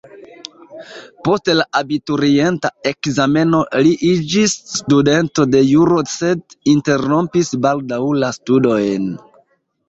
[1.25, 9.07] Post la abiturienta ekzameno li iĝis studento de juro sed interrompis baldaŭ la studojn.